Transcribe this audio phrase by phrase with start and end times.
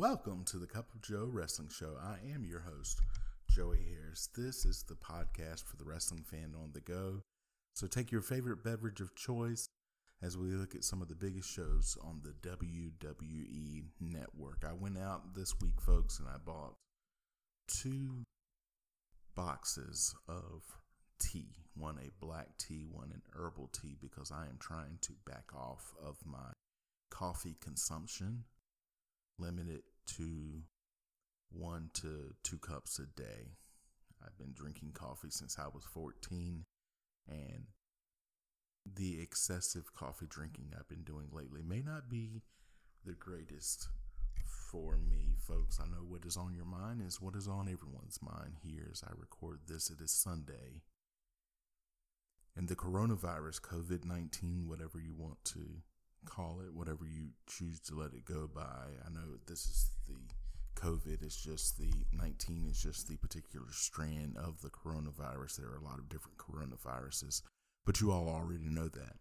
[0.00, 1.92] Welcome to the Cup of Joe Wrestling Show.
[2.02, 3.02] I am your host,
[3.50, 4.30] Joey Harris.
[4.34, 7.20] This is the podcast for the wrestling fan on the go.
[7.74, 9.68] So take your favorite beverage of choice
[10.22, 14.64] as we look at some of the biggest shows on the WWE network.
[14.66, 16.76] I went out this week, folks, and I bought
[17.68, 18.24] two
[19.36, 20.62] boxes of
[21.18, 25.50] tea one a black tea, one an herbal tea, because I am trying to back
[25.54, 26.52] off of my
[27.10, 28.44] coffee consumption
[29.40, 29.84] limit it
[30.16, 30.62] to
[31.50, 33.56] one to two cups a day.
[34.22, 36.64] I've been drinking coffee since I was 14,
[37.28, 37.64] and
[38.86, 42.42] the excessive coffee drinking I've been doing lately may not be
[43.04, 43.88] the greatest
[44.70, 45.80] for me, folks.
[45.80, 49.02] I know what is on your mind is what is on everyone's mind here as
[49.06, 49.90] I record this.
[49.90, 50.82] It is Sunday.
[52.56, 55.82] And the coronavirus, COVID 19, whatever you want to
[56.24, 58.86] call it, whatever you choose to let it go by.
[59.04, 60.16] I know this is the
[60.80, 65.56] COVID, it's just the 19 is just the particular strand of the coronavirus.
[65.56, 67.42] There are a lot of different coronaviruses,
[67.84, 69.16] but you all already know that.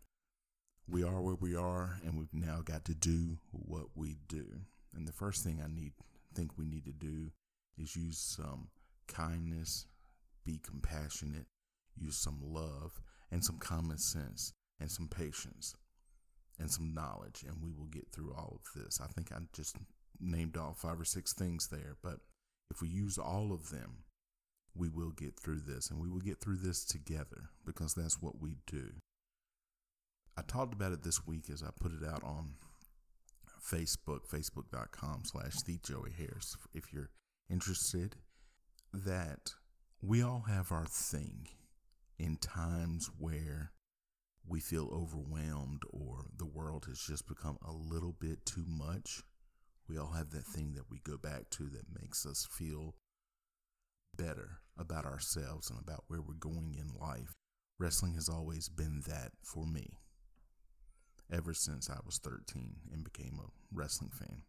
[0.87, 4.45] We are where we are, and we've now got to do what we do.
[4.95, 5.93] And the first thing I need,
[6.33, 7.31] think we need to do
[7.77, 8.69] is use some
[9.07, 9.85] kindness,
[10.45, 11.45] be compassionate,
[11.95, 12.99] use some love,
[13.31, 15.75] and some common sense, and some patience
[16.59, 18.99] and some knowledge, and we will get through all of this.
[19.01, 19.77] I think I just
[20.19, 22.19] named off five or six things there, but
[22.71, 24.03] if we use all of them,
[24.75, 28.41] we will get through this, and we will get through this together because that's what
[28.41, 28.91] we do.
[30.37, 32.53] I talked about it this week as I put it out on
[33.61, 36.55] Facebook, facebook.com slash the Joey Harris.
[36.73, 37.09] If you're
[37.49, 38.15] interested,
[38.93, 39.53] that
[40.01, 41.47] we all have our thing
[42.17, 43.71] in times where
[44.49, 49.21] we feel overwhelmed or the world has just become a little bit too much,
[49.87, 52.95] we all have that thing that we go back to that makes us feel
[54.17, 57.33] better about ourselves and about where we're going in life.
[57.77, 59.99] Wrestling has always been that for me
[61.31, 64.41] ever since I was 13 and became a wrestling fan.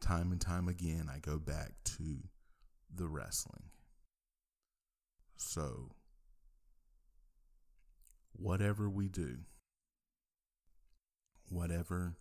[0.00, 2.18] Time and time again, I go back to
[2.94, 3.70] the wrestling.
[5.36, 5.90] So,
[8.32, 9.38] whatever we do,
[11.48, 12.16] whatever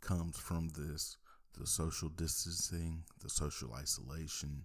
[0.00, 1.16] comes from this,
[1.58, 4.64] the social distancing, the social isolation,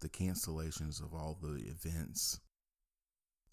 [0.00, 2.40] the cancellations of all the events.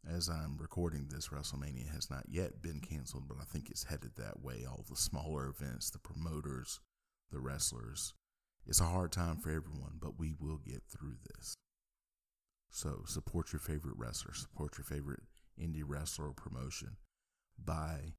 [0.06, 4.12] As I'm recording this, WrestleMania has not yet been canceled, but I think it's headed
[4.18, 4.66] that way.
[4.68, 6.82] All the smaller events, the promoters,
[7.32, 8.14] the wrestlers.
[8.68, 11.56] It's a hard time for everyone, but we will get through this.
[12.70, 15.22] So support your favorite wrestler, support your favorite
[15.62, 16.98] indie wrestler promotion
[17.64, 18.14] by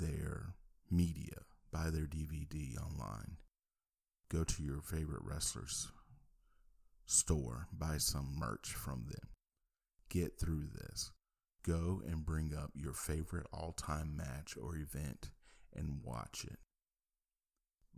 [0.00, 0.54] their
[0.90, 1.42] media,
[1.72, 3.36] buy their DVD online,
[4.30, 5.88] go to your favorite wrestlers
[7.06, 9.30] store, buy some merch from them.
[10.10, 11.10] Get through this.
[11.66, 15.30] Go and bring up your favorite all time match or event
[15.74, 16.58] and watch it.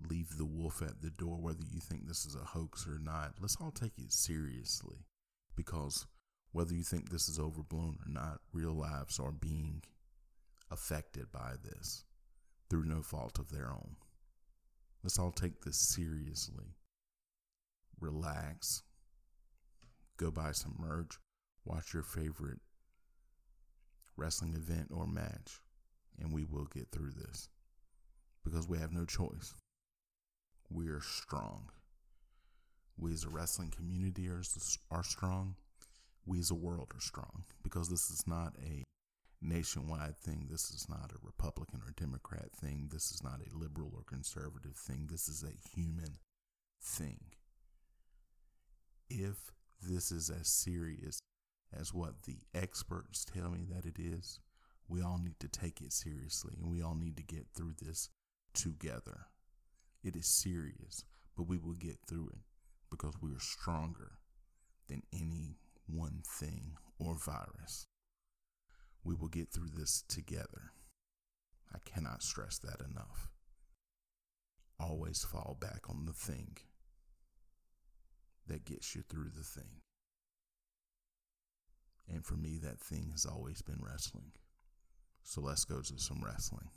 [0.09, 3.35] Leave the wolf at the door, whether you think this is a hoax or not.
[3.41, 5.05] Let's all take it seriously
[5.55, 6.07] because
[6.53, 9.83] whether you think this is overblown or not, real lives are being
[10.71, 12.05] affected by this
[12.69, 13.97] through no fault of their own.
[15.03, 16.75] Let's all take this seriously.
[18.01, 18.83] Relax.
[20.17, 21.19] Go buy some merch.
[21.65, 22.61] Watch your favorite
[24.17, 25.61] wrestling event or match.
[26.19, 27.49] And we will get through this
[28.45, 29.55] because we have no choice.
[30.69, 31.71] We are strong.
[32.99, 34.43] We as a wrestling community are,
[34.91, 35.57] are strong
[36.31, 38.85] we as a world are strong because this is not a
[39.43, 40.47] nationwide thing.
[40.49, 42.89] This is not a Republican or Democrat thing.
[42.93, 45.09] This is not a liberal or conservative thing.
[45.11, 46.19] This is a human
[46.81, 47.19] thing.
[49.09, 49.51] If
[49.83, 51.19] this is as serious
[51.77, 54.39] as what the experts tell me that it is,
[54.89, 58.09] we all need to take it seriously and we all need to get through this
[58.55, 59.27] together.
[60.05, 61.05] It is serious,
[61.37, 62.43] but we will get through it
[62.89, 64.13] because we are stronger
[64.89, 65.57] than any
[65.93, 67.87] one thing or virus.
[69.05, 70.73] We will get through this together.
[71.75, 73.29] I cannot stress that enough.
[74.79, 76.57] always fall back on the thing
[78.47, 79.83] that gets you through the thing.
[82.09, 84.33] And for me, that thing has always been wrestling.
[85.23, 86.71] So let's go to some wrestling.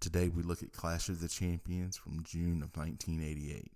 [0.00, 3.72] Today we look at Clash of the Champions from June of 1988.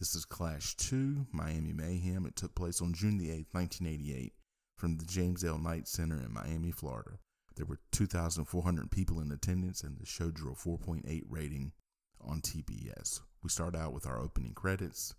[0.00, 2.24] This is Clash 2, Miami Mayhem.
[2.24, 4.32] It took place on June the 8th, 1988,
[4.74, 5.58] from the James L.
[5.58, 7.18] Knight Center in Miami, Florida.
[7.54, 11.72] There were 2,400 people in attendance, and the show drew a 4.8 rating
[12.18, 13.20] on TBS.
[13.42, 15.14] We start out with our opening credits.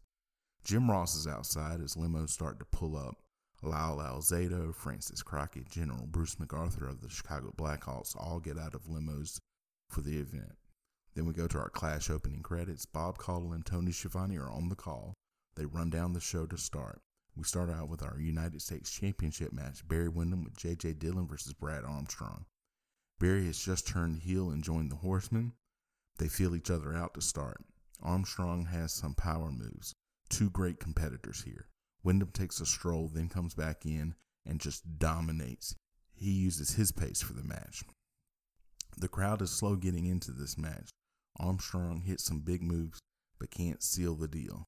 [0.63, 3.17] Jim Ross is outside as limos start to pull up.
[3.61, 8.85] Lyle Alzado, Frances Crockett, General Bruce MacArthur of the Chicago Blackhawks all get out of
[8.85, 9.37] limos
[9.89, 10.55] for the event.
[11.13, 12.85] Then we go to our Clash opening credits.
[12.85, 15.13] Bob Caudle and Tony Schiavone are on the call.
[15.55, 17.01] They run down the show to start.
[17.35, 20.93] We start out with our United States Championship match Barry Windham with J.J.
[20.93, 22.45] Dillon versus Brad Armstrong.
[23.19, 25.53] Barry has just turned heel and joined the Horsemen.
[26.17, 27.63] They feel each other out to start.
[28.01, 29.93] Armstrong has some power moves.
[30.29, 31.67] Two great competitors here.
[32.03, 34.15] Windham takes a stroll, then comes back in
[34.45, 35.75] and just dominates.
[36.13, 37.83] He uses his pace for the match.
[38.97, 40.89] The crowd is slow getting into this match.
[41.39, 42.99] Armstrong hits some big moves
[43.39, 44.67] but can't seal the deal.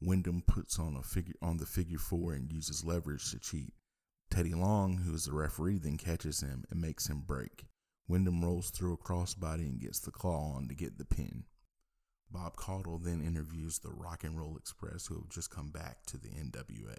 [0.00, 3.72] Windham puts on a figure on the figure four and uses leverage to cheat.
[4.30, 7.66] Teddy Long, who is the referee, then catches him and makes him break.
[8.08, 11.44] Windham rolls through a crossbody and gets the claw on to get the pin.
[12.30, 16.18] Bob Caudle then interviews the Rock and Roll Express, who have just come back to
[16.18, 16.98] the NWA.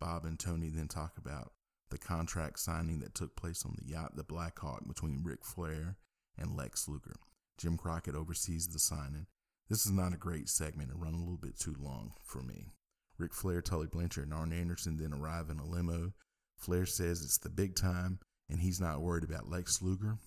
[0.00, 1.52] Bob and Tony then talk about
[1.90, 5.96] the contract signing that took place on the yacht the Blackhawk between Ric Flair
[6.38, 7.16] and Lex Luger.
[7.62, 9.26] Jim Crockett oversees the signing.
[9.68, 12.72] This is not a great segment and run a little bit too long for me.
[13.18, 16.12] Ric Flair, Tully Blanchard, and Arn Anderson then arrive in a limo.
[16.56, 18.18] Flair says it's the big time
[18.50, 20.18] and he's not worried about Lex Luger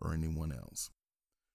[0.00, 0.90] or anyone else.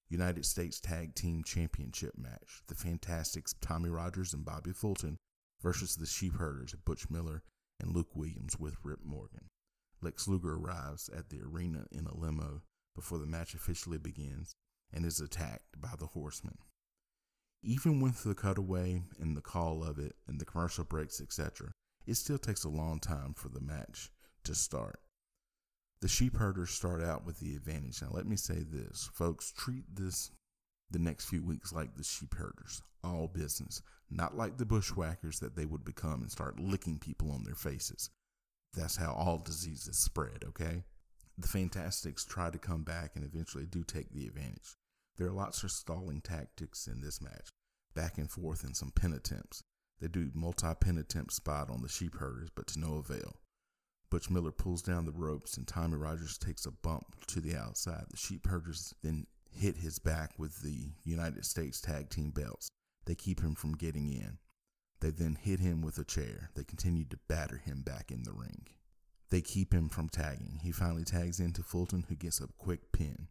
[0.10, 2.62] United States Tag Team Championship match.
[2.68, 5.20] The Fantastics, Tommy Rogers and Bobby Fulton
[5.62, 7.44] versus the Sheepherders, Butch Miller
[7.80, 9.46] and Luke Williams with Rip Morgan.
[10.02, 14.54] Lex Luger arrives at the arena in a limo before the match officially begins
[14.94, 16.58] and is attacked by the Horsemen.
[17.62, 21.72] Even with the cutaway and the call of it and the commercial breaks, etc.,
[22.06, 24.12] it still takes a long time for the match
[24.44, 25.00] to start.
[26.02, 28.02] The sheepherders start out with the advantage.
[28.02, 30.32] Now, let me say this, folks treat this
[30.92, 33.82] the next few weeks like the sheepherders, all business,
[34.12, 38.10] not like the bushwhackers that they would become and start licking people on their faces.
[38.74, 40.84] That's how all diseases spread, okay?
[41.38, 44.76] The Fantastics try to come back and eventually do take the advantage.
[45.18, 47.50] There are lots of stalling tactics in this match,
[47.94, 49.62] back and forth and some pin attempts.
[50.00, 53.38] They do multi pin attempt spot on the sheepherders, but to no avail.
[54.10, 58.06] Butch Miller pulls down the ropes and Tommy Rogers takes a bump to the outside.
[58.10, 62.70] The sheepherders then hit his back with the United States tag team belts.
[63.06, 64.38] They keep him from getting in.
[65.00, 66.50] They then hit him with a chair.
[66.56, 68.68] They continue to batter him back in the ring.
[69.30, 70.60] They keep him from tagging.
[70.62, 73.28] He finally tags into Fulton, who gets a quick pin.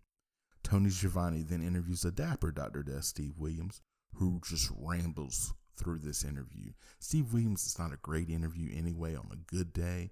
[0.62, 2.82] Tony Schiavone then interviews a dapper Dr.
[2.82, 3.80] Death, Steve Williams,
[4.14, 6.72] who just rambles through this interview.
[7.00, 10.10] Steve Williams is not a great interview anyway on a good day,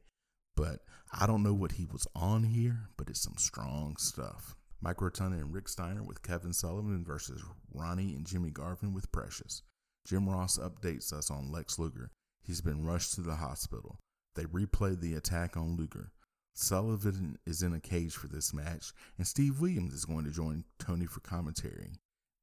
[0.57, 0.81] but
[1.13, 4.57] I don't know what he was on here, but it's some strong stuff.
[4.83, 7.43] Mike Rotunda and Rick Steiner with Kevin Sullivan versus
[7.73, 9.63] Ronnie and Jimmy Garvin with Precious.
[10.07, 12.11] Jim Ross updates us on Lex Luger.
[12.43, 13.99] He's been rushed to the hospital.
[14.35, 16.13] They replay the attack on Luger.
[16.55, 20.65] Sullivan is in a cage for this match, and Steve Williams is going to join
[20.79, 21.93] Tony for commentary.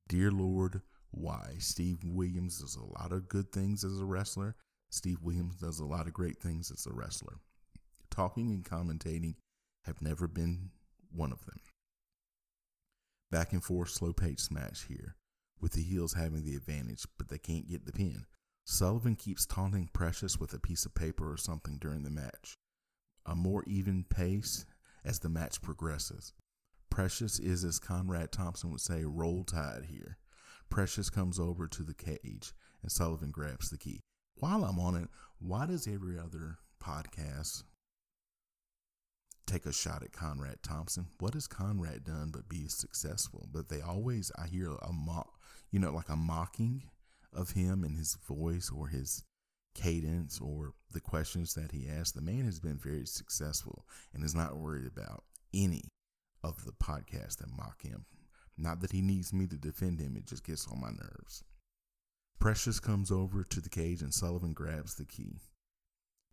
[0.08, 1.56] Dear Lord, why?
[1.60, 4.56] Steve Williams does a lot of good things as a wrestler.
[4.90, 7.40] Steve Williams does a lot of great things as a wrestler
[8.18, 9.36] talking and commentating
[9.86, 10.72] have never been
[11.16, 11.60] one of them.
[13.30, 15.16] Back and forth, slow paced match here,
[15.62, 18.26] with the heels having the advantage, but they can't get the pin.
[18.66, 22.57] Sullivan keeps taunting Precious with a piece of paper or something during the match.
[23.28, 24.66] A more even pace
[25.06, 26.34] as the match progresses.
[26.90, 30.18] Precious is, as Conrad Thompson would say, roll tide here.
[30.70, 34.00] Precious comes over to the cage and Sullivan grabs the key.
[34.40, 37.64] While I'm on it, why does every other podcast
[39.48, 41.08] take a shot at Conrad Thompson.
[41.20, 43.48] What has Conrad done but be successful?
[43.52, 45.40] But they always, I hear a mock,
[45.72, 46.84] you know, like a mocking
[47.34, 49.24] of him and his voice or his
[49.78, 52.12] cadence or the questions that he asks.
[52.12, 55.84] The man has been very successful and is not worried about any
[56.44, 58.06] of the podcasts that mock him.
[58.58, 61.44] Not that he needs me to defend him, it just gets on my nerves.
[62.40, 65.40] Precious comes over to the cage and Sullivan grabs the key.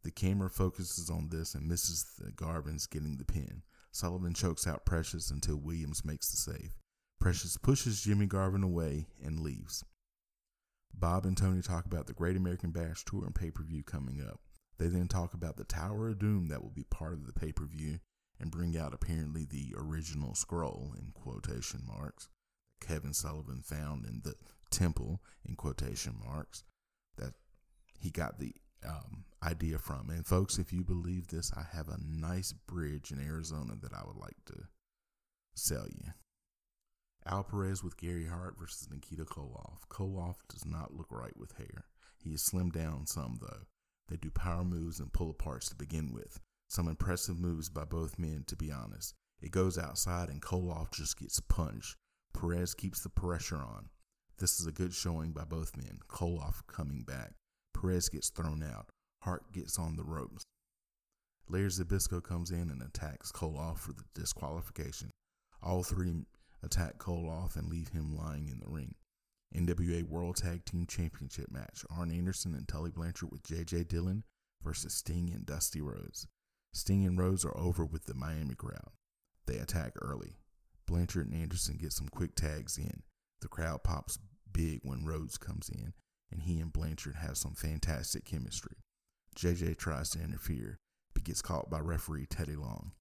[0.03, 3.63] The camera focuses on this and misses the Garvins getting the pin.
[3.93, 6.75] Sullivan chokes out Precious until Williams makes the save.
[7.21, 9.85] Precious pushes Jimmy Garvin away and leaves.
[10.99, 14.21] Bob and Tony talk about the Great American Bash Tour and pay per view coming
[14.21, 14.41] up.
[14.79, 17.53] They then talk about the Tower of Doom that will be part of the pay
[17.53, 18.01] per view
[18.41, 22.29] and bring out apparently the original scroll in quotation marks
[22.81, 24.35] Kevin Sullivan found in the
[24.71, 26.65] temple in quotation marks
[27.17, 27.35] that
[27.99, 28.55] he got the
[28.87, 30.11] um, idea from.
[30.11, 34.03] And folks, if you believe this, I have a nice bridge in Arizona that I
[34.07, 34.65] would like to
[35.55, 36.13] sell you.
[37.27, 39.79] Al Perez with Gary Hart versus Nikita Koloff.
[39.89, 41.87] Koloff does not look right with hair.
[42.23, 43.63] He is slimmed down some though.
[44.09, 46.39] They do power moves and pull aparts to begin with.
[46.69, 49.15] Some impressive moves by both men, to be honest.
[49.41, 51.97] It goes outside and Koloff just gets punched.
[52.35, 53.89] Perez keeps the pressure on.
[54.39, 56.01] This is a good showing by both men.
[56.09, 57.33] Koloff coming back.
[57.73, 58.91] Perez gets thrown out.
[59.23, 60.43] Hart gets on the ropes.
[61.49, 65.11] Larry Zbyszko comes in and attacks Koloff for the disqualification.
[65.63, 66.27] All three
[66.65, 68.95] attack Koloff and leave him lying in the ring.
[69.55, 74.25] NWA World Tag Team Championship match Arn Anderson and Tully Blanchard with JJ Dillon
[74.63, 76.27] versus Sting and Dusty Rhodes.
[76.73, 78.91] Sting and Rhodes are over with the Miami crowd.
[79.47, 80.39] They attack early.
[80.87, 83.03] Blanchard and Anderson get some quick tags in.
[83.41, 84.19] The crowd pops
[84.53, 85.93] big when Rhodes comes in,
[86.33, 88.77] and he and Blanchard have some fantastic chemistry.
[89.37, 90.79] JJ tries to interfere,
[91.13, 92.93] but gets caught by referee Teddy Long.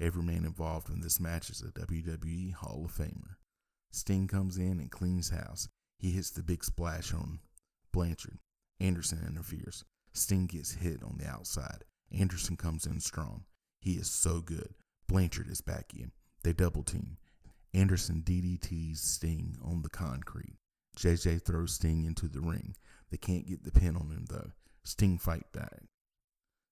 [0.00, 3.36] Every man involved in this match is a WWE Hall of Famer.
[3.92, 5.68] Sting comes in and cleans house.
[5.98, 7.40] He hits the big splash on
[7.92, 8.38] Blanchard.
[8.80, 9.84] Anderson interferes.
[10.14, 11.84] Sting gets hit on the outside.
[12.10, 13.44] Anderson comes in strong.
[13.78, 14.72] He is so good.
[15.06, 16.12] Blanchard is back in.
[16.44, 17.18] They double team.
[17.74, 20.56] Anderson DDTs Sting on the concrete.
[20.96, 22.74] JJ throws Sting into the ring.
[23.10, 24.52] They can't get the pin on him though.
[24.82, 25.82] Sting fight back.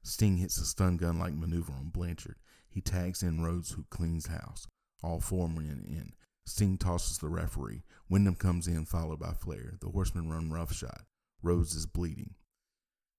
[0.03, 2.37] Sting hits a stun gun like maneuver on Blanchard.
[2.71, 4.67] He tags in Rhodes, who cleans house.
[5.03, 6.13] All four men in.
[6.47, 7.83] Sting tosses the referee.
[8.09, 9.75] Windham comes in, followed by Flair.
[9.81, 11.03] The horsemen run roughshod.
[11.43, 12.35] Rhodes is bleeding.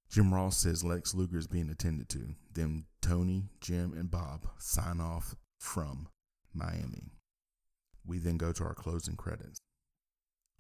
[0.10, 2.36] Jim Ross says Lex Luger is being attended to.
[2.52, 6.08] Then Tony, Jim, and Bob sign off from
[6.54, 7.12] Miami.
[8.06, 9.60] We then go to our closing credits.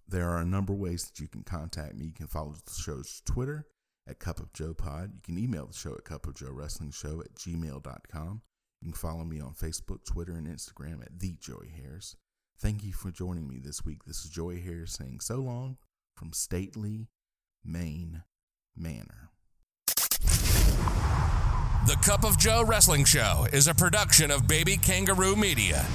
[0.08, 2.05] There are a number of ways that you can contact me.
[2.05, 3.65] You can follow the show's Twitter
[4.08, 5.12] at Cup of Joe Pod.
[5.15, 8.41] You can email the show at Cup of Joe Wrestling Show at gmail.com.
[8.82, 12.16] You can follow me on Facebook, Twitter, and Instagram at The Joey Harris.
[12.58, 14.06] Thank you for joining me this week.
[14.06, 15.78] This is Joey Harris saying so long
[16.16, 17.10] from Stately,
[17.64, 18.24] Maine
[18.76, 19.32] Manor.
[21.88, 25.86] The Cup of Joe Wrestling Show is a production of Baby Kangaroo Media.